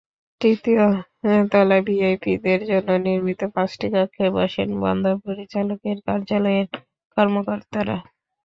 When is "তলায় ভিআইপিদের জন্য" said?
1.51-2.89